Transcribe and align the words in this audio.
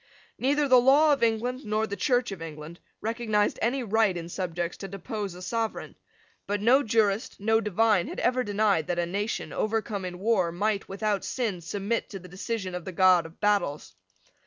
Neither 0.39 0.67
the 0.67 0.81
law 0.81 1.13
of 1.13 1.21
England 1.21 1.63
nor 1.63 1.85
the 1.85 1.95
Church 1.95 2.31
of 2.31 2.41
England 2.41 2.79
recognised 3.01 3.59
any 3.61 3.83
right 3.83 4.17
in 4.17 4.29
subjects 4.29 4.75
to 4.77 4.87
depose 4.87 5.35
a 5.35 5.43
sovereign. 5.43 5.95
But 6.47 6.59
no 6.59 6.81
jurist, 6.81 7.39
no 7.39 7.61
divine, 7.61 8.07
had 8.07 8.19
ever 8.19 8.43
denied 8.43 8.87
that 8.87 8.97
a 8.97 9.05
nation, 9.05 9.53
overcome 9.53 10.03
in 10.03 10.17
war, 10.17 10.51
might, 10.51 10.89
without 10.89 11.23
sin, 11.23 11.61
submit 11.61 12.09
to 12.09 12.17
the 12.17 12.27
decision 12.27 12.73
of 12.73 12.83
the 12.83 12.91
God 12.91 13.27
of 13.27 13.39
battles. 13.39 13.93